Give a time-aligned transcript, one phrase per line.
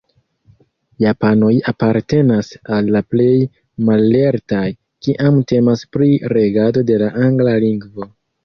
[1.03, 3.29] Japanoj apartenas al la plej
[3.91, 4.65] mallertaj,
[5.09, 8.11] kiam temas pri regado de la angla lingvo.